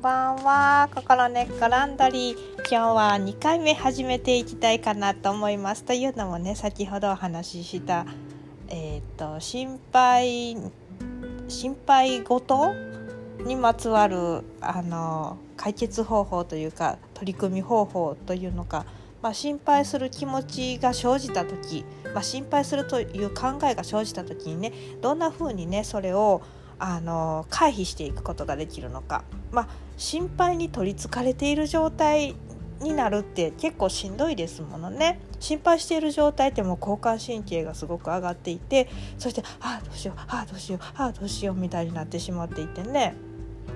[0.00, 0.88] んばんは。
[0.94, 5.84] 心根っこランドリー今日は2回目始めていきたいかなと思います。
[5.84, 8.06] というのもね先ほどお話しした
[8.68, 10.56] え、ー、と心配
[11.48, 12.72] 心配事
[13.44, 18.86] にまつわるあの解決方法というか取り組み方法というのか、
[19.20, 24.72] まあ、心配する気持ちが生じた時、まあ、心配するという考えが生じた時にね
[25.02, 26.40] どんな風にねそれを
[26.78, 29.22] あの回避していくことができるのか、
[29.52, 29.68] まあ、
[30.00, 32.34] 心配に取りつかれている状態
[32.80, 35.20] になるって結構しんどいですものね。
[35.40, 43.14] 心配している状態ってもう交感神経がすごく上がっていてそして「ああどうしようああどうしようああどうしよう」みたいになってしまっていてね。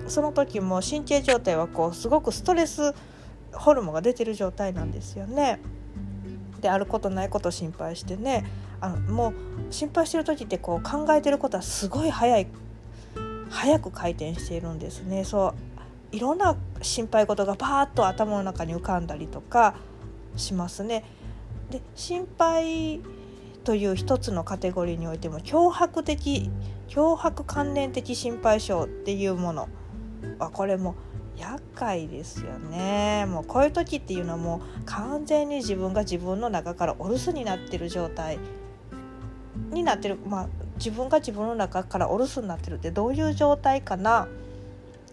[0.09, 2.95] その時も神経状態はこうすごくストレス
[3.53, 5.61] ホルモンが出てる状態なんですよね。
[6.63, 8.47] であることないこと心配してね
[8.81, 9.35] あのもう
[9.71, 12.47] 心配してる時ってこう考えてることはすごい早い
[13.51, 15.25] 早く回転しているんですね。
[15.25, 15.74] そう
[16.15, 19.75] いろんな心配事がバーッと頭の中に浮かんだりとか
[20.37, 21.05] しますね。
[21.71, 23.01] で心配
[23.65, 26.51] という一つのカテゴリーにおいても脅迫的
[26.89, 29.69] 脅迫関連的心配性っていうもの
[30.39, 30.95] はこれも
[31.37, 38.39] 厄介ですよねもうこういう時っていうのはもう完全に自分が自分の中からお留守になってる状態
[39.71, 44.29] になってるまあ自分が自分の中からお留守になってるってどういう状態かな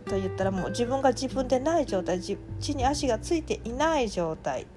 [0.01, 2.37] と言ったらもう自分が自分でない状態地
[2.75, 4.67] に足がついていない状態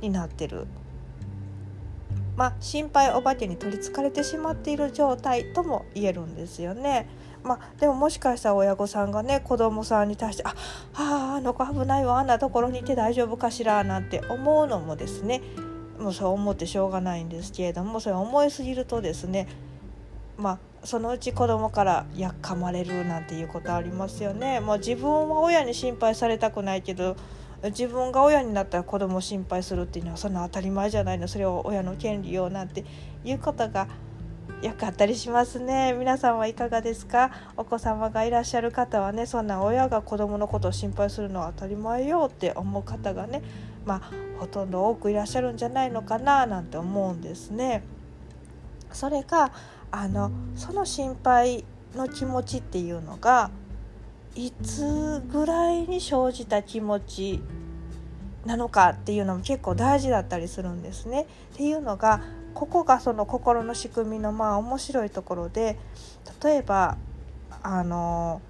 [0.00, 0.66] になってる。
[2.36, 7.06] まあ、心配お化けに取りつかれてしまっている状態とも言えるんですよね。
[7.42, 10.54] まあ、でももしかしたら親御さんがね子供さんに対して「あ
[10.94, 15.40] ああの子危ないわあんなところにいて大丈夫かしら」なんて思うのもですね
[15.98, 19.48] もうそう思ってしょうがないんですけれどもそれ思いすぎるとですね
[20.40, 24.60] まあ、そのうち子供からやっかまれるなんていうことありますよね。
[24.60, 27.16] もう自分は親に心配されたくないけど
[27.62, 32.84] 自分が親になったら子供を心配するっていうのはそんな当たり前じゃないのそれを親の権利よなんて
[33.22, 33.88] いうことが
[34.62, 37.30] よくあったりしますね皆さんはいかがですか？
[37.58, 43.42] お子様がいらっしゃる方はねそんな親が子供のことを心配するのは当たり前よって思う方がね
[43.84, 47.82] まあほとんど多くいらっしゃるんじゃないのかななんて思うんですね。
[48.92, 49.52] それが
[49.90, 51.64] あのその心配
[51.94, 53.50] の気持ちっていうのが
[54.34, 57.40] いつぐらいに生じた気持ち
[58.46, 61.26] なのかっていうのも結構大事だったりするんですね。
[61.54, 62.22] っていうのが
[62.54, 65.78] ここがその心の仕組みのまあ面白いところで
[66.42, 66.96] 例えば
[67.62, 68.40] あの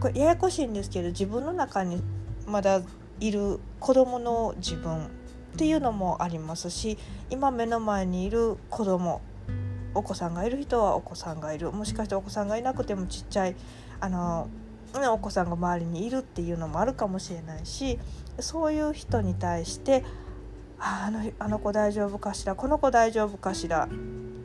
[0.00, 2.02] これややこしいんですけど自分の中に
[2.46, 2.80] まだ
[3.20, 5.08] いる子供の自分っ
[5.56, 6.98] ていうのもありますし
[7.30, 9.20] 今目の前にいる子供
[9.96, 11.72] お子さんがいる人はお子さんがいる。
[11.72, 13.56] もしかしてお子さんがいなくてもちっちゃい
[14.00, 14.48] あの
[15.12, 17.98] お子さんが周りにいるっていうのもあるかもしれないし
[18.38, 20.04] そういう人に対して
[20.78, 22.54] あのあの子大丈夫かしら？
[22.54, 23.88] この子大丈夫かしら？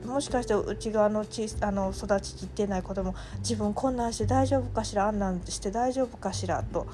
[0.06, 5.08] もしかして内側のちあの育ちきってない子供自分困難して大丈夫かしら？
[5.08, 6.64] あんなんして大丈夫かしら？
[6.64, 6.88] と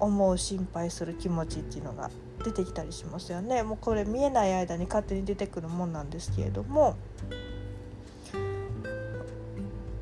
[0.00, 2.10] 思う心配する気持ちっていうのが
[2.44, 3.62] 出てきたりしますよね。
[3.62, 6.96] もうこれ見えない間に勝手に出てくるもんなんですけれども。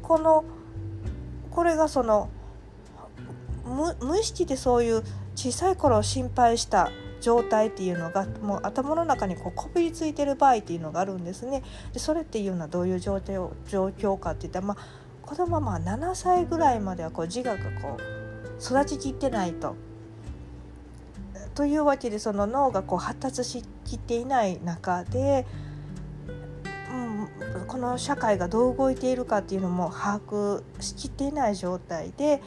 [0.06, 0.44] この
[1.50, 2.31] これがその
[4.00, 5.03] 無意識でそういう
[5.34, 11.65] 小さい頃心配した状態っていうのがもう頭の中にこうこびりついてる場合っていうのがあるんですね。
[11.93, 14.77] でそれっていうのはどういう状況状況かっていったら、まあ、
[15.22, 19.75] 子供はま7歳ぐらいまではこう自我がこう育ちきってないと。
[21.56, 25.47] というわけでその脳がこう発達しきっていない中で
[27.76, 32.41] この社会がどう動いているかっていうのも把握しきっていない状態で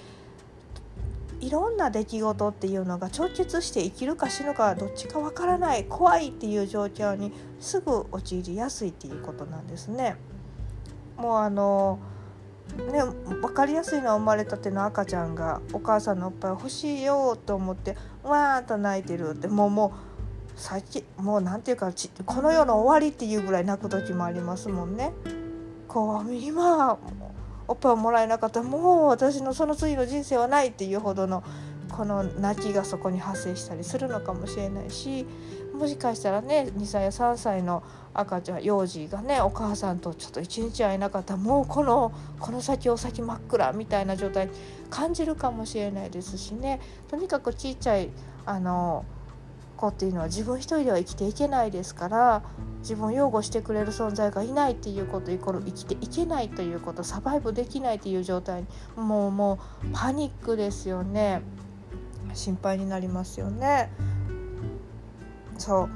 [1.40, 10.16] いろんな出来事っていうのが直結して生きるか死ぬかどっちかわからない怖いっていう状況にすぐ陥りやすいっていうことなんですね。
[11.16, 12.00] もうあの
[12.92, 20.09] ね、分かりやすいのは生まれたての赤ちゃんがお母さんのおっぱい欲しいよと思ってわーっと泣いてるってもうもう
[20.60, 21.94] 最近もう何て言うか
[22.26, 25.14] この世の終わりっていうぐらい泣く時もありますもんね。
[25.88, 27.00] こう今
[27.68, 31.44] おっぱいをもらえなかったらもう私のその次の人生はないっていうほどの
[31.90, 35.26] この泣きがそこに発生したりするのかもしれないし
[35.74, 37.82] もしかしたらね2歳や3歳の
[38.14, 44.50] 赤ちゃん幼児がねお母さんとちょっと一日会えなかったらもうこのこの先お先真っ暗みたいな状態
[44.90, 48.10] 感じるかもしれないですしねとにかくちっちゃい
[48.46, 49.06] あの
[49.80, 52.44] 子っていうのは自分一人では生きていけないですから
[52.82, 58.68] 自分を擁護してくれる存在がいないっていうことイコール生きていけないということサバイブできないという状態に
[58.98, 61.42] もうもうパニックですよね。
[62.34, 63.90] 心配になりますよね。
[65.58, 65.90] そう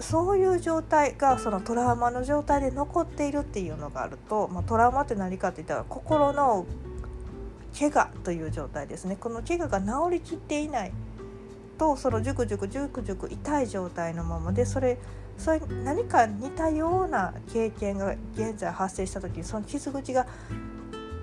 [0.00, 6.66] そういう状態がそのトラウマの状態で残っているっていうのがあると、まあ、トラウマって何かって言ったら心の
[7.78, 10.92] 怪我という状態ですねこの怪我が治りきっていない
[11.78, 14.98] とそのジュクジュクジュクジュク痛い状態のままでそれ
[15.38, 20.26] それ何か似たような経験が現在発生した時にその傷口が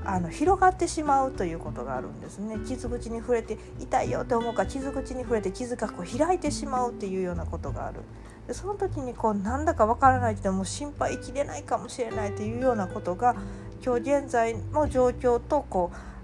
[0.05, 2.57] あの広がってしまうということがあるんですね。
[2.65, 8.01] 傷口に触れて痛いよって思うから傷口に触れて傷がこう開いてしまうっていうようなことがある。
[8.47, 13.35] でその時にこうなんだかわからないけども心配生きれないかもしれないというようなことが
[13.83, 16.14] 今日現在の状況とこう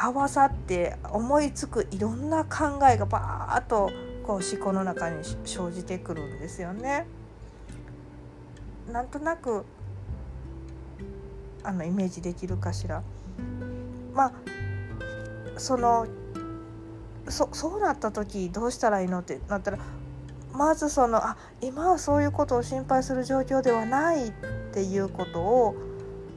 [0.00, 3.90] 合わさって思いつくいろんな考えがバーッと
[4.24, 7.06] こう思考の中に生じてくるんですよね。
[8.92, 9.64] なんとなく
[11.64, 13.02] あのイメージできるかしら。
[14.14, 14.32] まあ
[15.56, 16.06] その
[17.28, 19.78] そそうなった時どうしたらいいのってなったら
[20.52, 24.32] まずそのあ今はそういうことを心配する状況ではないっ
[24.72, 25.76] ていうことを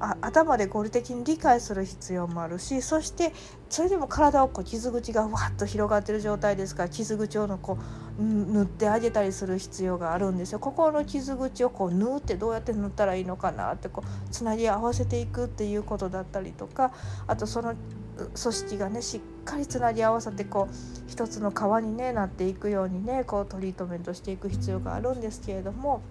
[0.03, 3.33] あ頭で合理的に理解する必要もあるしそして
[3.69, 7.77] それでも体をこう傷口がわっと広がってる状態ですから傷口をのこ
[8.19, 10.59] う塗ってあげたりする必要があるんですよ。
[10.59, 16.92] 心の傷口をこう縫ってどうやって塗ったらいいのかなってこうつなぎ合わせていくっていうことだったりとか
[17.27, 17.75] あとその
[18.18, 20.74] 組織がねしっかりつなぎ合わさってこう
[21.07, 26.01] 一つの皮に、ね、なっていくようにねこうトリートメントしていく必要があるんですけれども。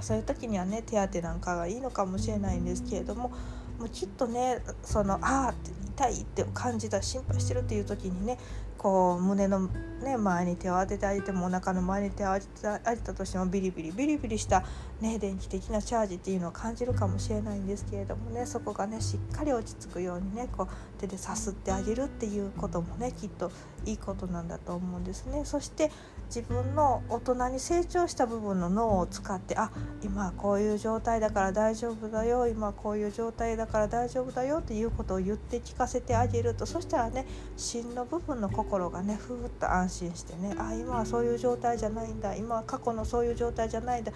[0.00, 3.30] そういう時にはね手当なんかがいいのかもしれないんですけれども
[3.78, 5.54] もうきっとねそのああ
[5.96, 8.38] 痛いって感じた心配してるっていう時にね
[8.78, 9.68] こう胸の、
[10.02, 14.64] ね、前に手を当ててあげてもお腹の前に手を当ててあげたとしてもビリビリビリビリした、
[15.00, 23.50] ね、電気的なチャージっていうのを感じるかもしれないんですけれどもねそこがねしっかり落ち着くようにねこう手でさすってあげるっていうこともねきっと
[23.84, 25.44] いいことなんだと思うんですね。
[25.44, 25.90] そして
[26.26, 29.70] 自分の大人に成長した部分の脳を使ってあ
[30.02, 37.26] 今はこういう状態だから大丈夫だよ今こういう状態だから大丈夫だよっていうことを言って聞かせてあげるとそしたらね
[37.56, 44.12] 芯の部分の心心がねふーっと安心してねあ今はそういう状態じゃないんだ今は過去のそういう状態じゃないんだ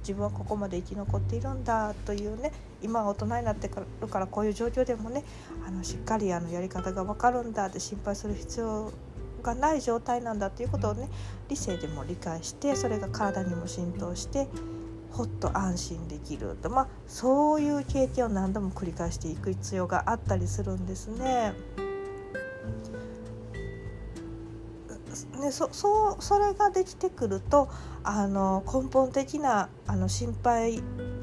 [0.00, 5.24] 自分はここまで生き残っているんだというね今は大人になってくるからこういう状況でもね
[5.66, 8.92] あのしっかりあのやり方が分かるんだって心配する必要
[9.42, 11.08] がない状態なんだっていうことをね
[11.48, 14.46] 理性でも理解してそれが体にも浸透して
[15.10, 21.52] ほっと安心できるとまあそういう経験を何度も繰り返していく必要があったりするんですね。
[25.24, 27.68] ね、そそうそれができてくると
[28.04, 30.82] あの根本的なあの心配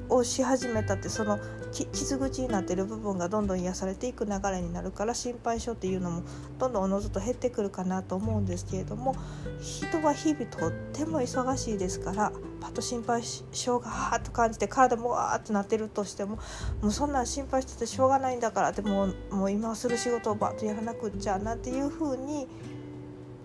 [0.10, 1.40] をし始めたってその
[1.72, 6.24] 傷口になってる部分がどんどん癒されていく流れになるから心配性っていうのも
[6.60, 9.16] どんどんおのずと減ってくるかなと思うんですけれども
[9.60, 12.32] 人は日々とっても忙しいですから
[12.62, 16.38] パッと心配性がはーっと感じて体もわーっとなってるとしても
[16.82, 22.48] もうそんなん心配しててしょうがないんだからでももう今する仕事をバッとやらなくっちゃなんていう風に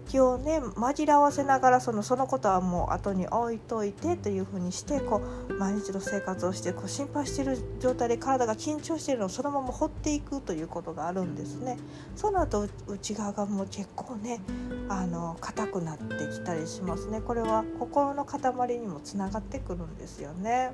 [0.08, 11.76] 気をね紛らわせながらそのそのことはもう後に置いといてというふうにしてこう毎日の生活をしてこう心配している状態で体が緊張しているのをそのまま放っていくということがあるんですね。
[12.16, 14.40] その後内側がもう結構ね
[14.88, 17.20] あの硬くなってきたりしますね。
[17.20, 20.72] これは心の塊にもつながってくるんですよね。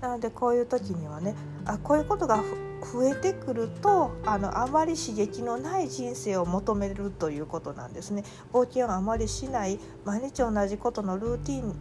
[0.00, 1.34] なのでこういう時にはね
[1.64, 2.42] あこういうことが
[2.92, 8.24] 増えてくるとあのあまり刺激のない人生を求めるということなんですね。
[8.52, 11.74] 冒険をあまりしない毎日同じことのルーティン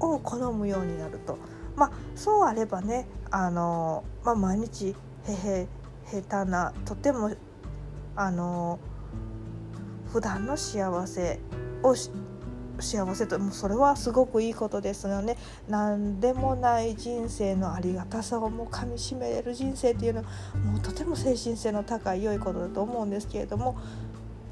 [0.00, 1.38] を好むようになると。
[1.76, 4.94] まあ、そうあればねあの、まあ、毎日
[5.26, 5.66] へへ
[6.22, 7.32] 下手なとても
[8.14, 8.78] あの
[10.12, 11.40] 普段の幸せ
[11.82, 11.94] を
[12.80, 15.36] 幸せともうそれはすごくいいことですよね
[15.68, 20.26] 何でもない人生のありがたさをもうかみしめる人生っていうのは
[20.64, 23.76] もうとても精神性の高い良いことだと思うんですけれども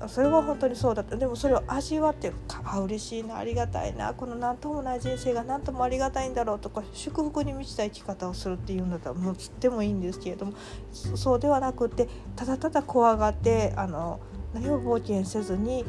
[0.09, 1.17] それは本当にそうだった。
[1.17, 2.33] でもそれを味わって
[2.65, 10.55] あ嬉しいなありがたいなこの何ともない人生が何ともありがたいんだろうとか祝福に満ちた生き方をするっていうんだったらもうとってもいいんですけれども
[10.93, 14.21] そうではなくてただただ怖がってあの
[14.55, 15.85] 何も冒険せずに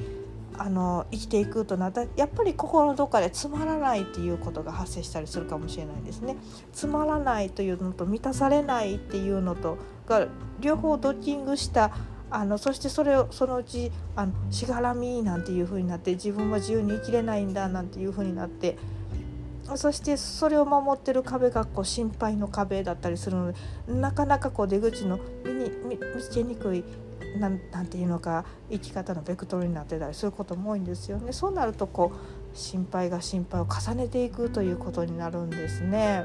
[0.57, 6.35] あの生きていくとなったらやっぱり心のどっかでつまらないっていうことが発生したりするかもしれないですね。
[6.71, 10.27] つまらないというのと満たされないっていうのとが
[10.59, 11.91] 両方ドッキングした
[12.29, 18.77] あのそしてそれをそのうちあのしがらみなんていう風になって自分は自由に生きれないんだなんていう風になって
[19.75, 23.57] そしてそれを守ってる壁がこう心配の壁だったりするので
[23.87, 26.83] なかなかこう出口の見に見つけにくい
[27.39, 31.33] なんなんていうのか生き方のベクトルになってたりすることも多いんですよね。
[31.33, 36.23] そうなるとこう心配が心配を重ねていくということになるんですね。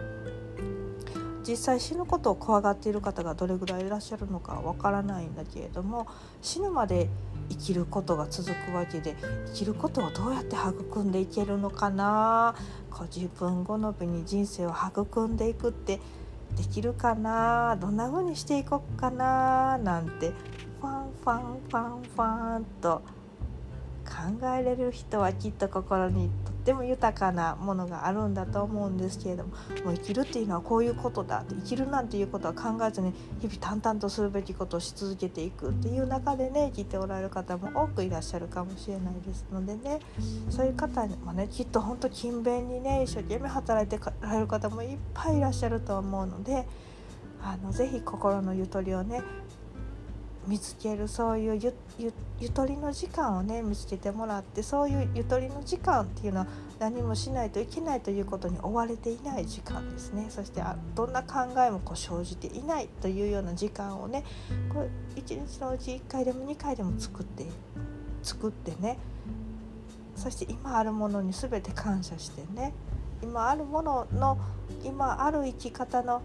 [1.47, 6.07] 実際死ぬことを怖がっている方がどれぐらいいらっしゃるのかわからないんだけれども
[6.43, 7.09] 死ぬまで
[7.49, 12.55] 生きることが続くわけで生きることをどうやって育んでいけるのかな？
[12.91, 16.01] こう自分好みに人生を育んでいくって
[16.55, 17.79] できるかな？
[17.81, 19.79] どんな風にしていこうかな？
[19.79, 20.33] なんて
[21.29, 23.03] ファンファンファンと
[24.07, 29.51] 考えれる人はきっと心にとっても豊かなものがあるんだと思うんですけれども
[29.85, 39.45] もう生きるっていうのはこういうことだって生きるなんていうことは考えずに日々淡々とするべきことをし続けていくっていう中でね生きておられる方も多くいらっしゃるかもしれないです。
[39.53, 40.01] のでね
[40.49, 46.67] そういう方にもねきっと本当勤勉にね一生懸命働いてられる方もいっぱいいらっしゃると思うので
[47.43, 49.23] あのぜひ心のゆとりをね
[50.49, 56.47] 見つけるそういうゆゆゆとりの時間をね見つけてもらってそういうゆとりの時間っていうのは
[56.79, 60.27] 何もしないといけないということに追われていない時間ですね。
[60.31, 64.25] そしてあどんな考えもこう生じていないというような時間をね
[64.73, 64.89] これ
[65.23, 67.45] 1日のうち1回でも2回でも作って
[68.23, 68.99] 作ってね。
[70.17, 72.73] そして今あるものに全て感謝してね。
[73.23, 74.39] 今あるものの
[74.85, 76.23] 今ある生き方の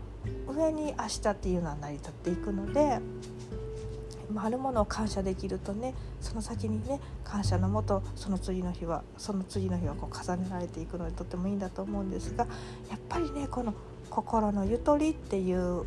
[0.48, 3.00] 上に明日っていうのは成り立っていくので
[4.36, 12.46] あるものを感謝できるとねその先にね感謝のもとその次の日はその次の日はこう重ねられていくのでとってもいいんだと思うんですが
[12.90, 13.74] やっぱりねこの
[14.10, 15.86] 心のゆとりっていう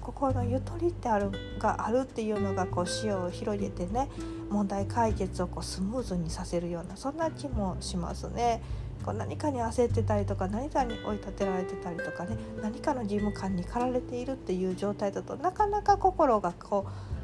[0.00, 4.08] 心のゆとりってあるがあるっていうのがこう視野を広げてね
[4.50, 8.62] 問題解決をこうスムーズにさせるようなそんな気もしますね。
[9.04, 17.19] こう何かに焦ってたりとか何かに追い立てられてたりとかね何かの義務感に駆られているっていう状態だとなかなか心がこう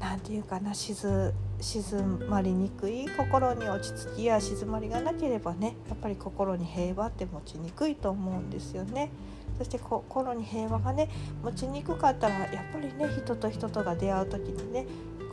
[0.00, 1.32] 何て言うかな静
[2.28, 9.10] まりにくい心に落ち着きや静まりがなければねやっぱり心に平和って持ちにくいと思うんですよね。
[9.58, 11.10] そして心に平和がね
[11.42, 14.86] 持ちにくかったらやっぱりね人と人とが出会う時にね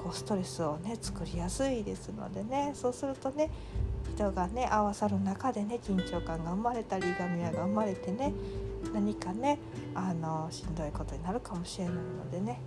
[0.03, 3.51] こうストレスをね作りやすいですのでねそうするとね
[4.15, 8.33] 人がね合わさる中でね緊張感が生まれたりいがみ合いが生まれてね
[8.93, 9.59] 何かね
[9.93, 12.59] あのしんどいことになるかもしれないのでね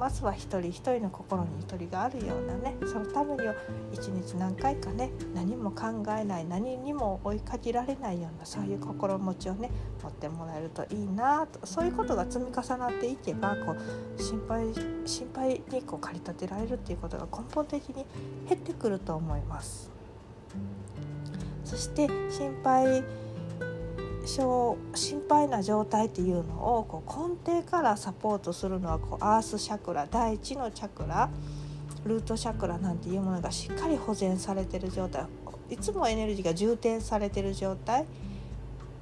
[0.00, 3.54] まずは一人一人の心にゆとりがあるようなねそのためには
[3.92, 5.88] 一日何回かね何も考
[6.18, 9.70] えない何にも追いかけられないようなそういう心持ちをね
[10.02, 13.76] 持ってもらえるといいなとそういうことが積み重なっていけばこ
[14.18, 14.66] う心配
[15.04, 18.06] 心配にこう駆り立てられるっていうことが根本的に
[18.48, 19.90] 減ってくると思います。
[21.62, 23.04] そして心配
[24.26, 31.30] 心配な状態っていうのをこう根底からサポートするのはこうアースチャクラ第一のチャクラ
[32.04, 35.24] ルートチャクラなんていうものがしっかり保全されてる状態
[35.68, 38.06] いつもエネルギーが充填されてる状態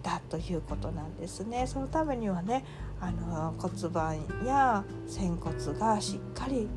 [0.02, 1.66] だということなんですね。
[1.66, 2.64] そのためにはね
[3.00, 6.68] あの骨盤や仙骨がしっかり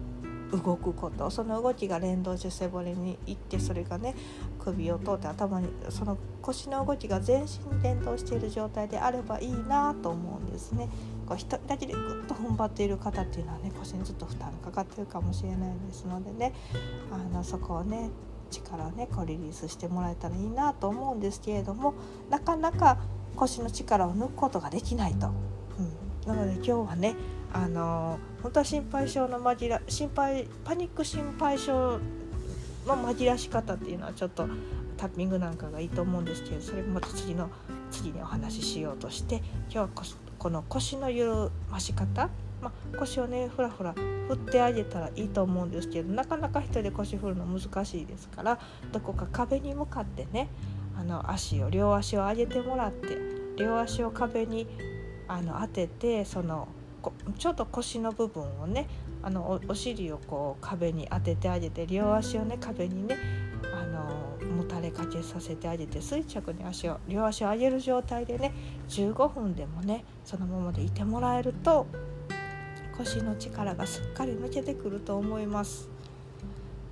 [0.52, 4.16] 動くことその動きが連動して背骨に行ってそれがね
[4.64, 10.90] 首を通って頭にその腰の動きが全身に連動している状態であればいいなと思うんですね。
[11.26, 16.54] こう人だけでぐっと踏ん張っている方っていうのはね腰にずっと負担かかってるかもしれないですのでね
[17.12, 18.10] あのそこをね
[18.50, 21.94] 力をねこうリリースしてもらえたらいいなと思うんですけれども
[22.30, 22.98] なかなか
[23.36, 25.30] 腰の力を抜くことができないと。
[26.28, 27.16] うん、なので今日はね
[27.54, 32.00] あの本当は心配性の紛ら心配パニック心配性
[32.86, 34.48] の紛らし方っていうのはちょっと
[34.98, 37.50] タッピングなんかがいいと思うんですけどそれもまた次の
[37.90, 39.38] 次にお話ししようとして
[39.70, 39.90] 今日は
[40.38, 42.30] この腰の緩まし方、
[42.62, 48.60] まあ、腰をねふらふら振ってあげたらいいと思うんですけどなかなか一人で腰振るの難しいですから
[48.92, 50.50] どこか壁に向かってね
[50.98, 53.18] あの足を両足を上げてもらって
[53.58, 54.68] 両足を壁に
[55.28, 56.68] あの当ててその
[57.38, 58.88] ちょっと腰の部分をね
[59.24, 63.18] あのお尻をこう壁に当ててあげて両足をね壁にね
[63.74, 68.54] あのもたれかけさせてあげて垂直に足を両足を上げる状態でね
[68.90, 71.88] 15分でもねそのままでいてもらえると
[72.98, 75.90] 腰の力がすっかり抜けてくると思います。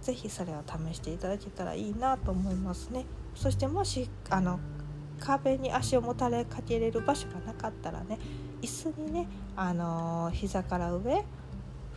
[0.01, 3.05] 是非それを試していただけたらいいなと思いますね。
[3.35, 4.59] そしてもしあの
[5.19, 8.17] 壁に足をもたれかけれる場所がなかったらね
[8.61, 11.23] 椅子にね、あの、膝から上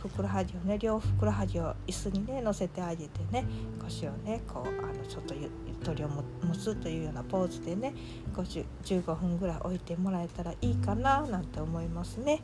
[0.07, 3.45] ふくらはぎをね両ふくらはぎを椅子にね乗せてあげてね
[3.81, 5.49] 腰をねこうあのちょっとゆ
[5.83, 6.23] とりを持
[6.55, 7.93] つというようなポーズでね
[8.33, 12.41] 15分ぐらい置いてもらえたらいいかななんて思いますね。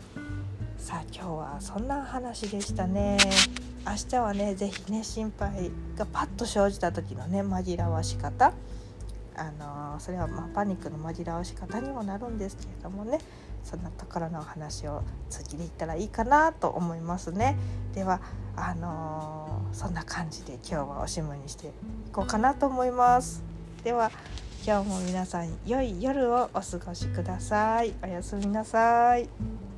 [0.78, 3.18] さあ今日はそんな話でしたね。
[3.86, 8.54] 明日はね是非ね心配がパッと生じた時のね紛らわし方。
[9.40, 13.20] あの、それはまパニックの紛らわし方にもなるんですけれどもね。
[13.64, 17.58] そんなところのお話を次でいったらいいかなと思いますね。
[17.94, 18.22] では
[18.56, 21.72] あのー、そんな感じで今日はおしまいにしてい
[22.12, 23.44] こうかなと思います。
[23.84, 24.12] では
[24.66, 27.94] 今日も皆さん良い夜をお過ごしください。
[28.04, 29.69] おやすみなさい。